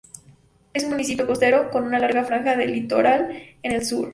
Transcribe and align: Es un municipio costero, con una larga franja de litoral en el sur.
Es 0.73 0.83
un 0.83 0.89
municipio 0.89 1.27
costero, 1.27 1.69
con 1.69 1.83
una 1.83 1.99
larga 1.99 2.23
franja 2.23 2.55
de 2.57 2.65
litoral 2.65 3.37
en 3.61 3.71
el 3.71 3.85
sur. 3.85 4.09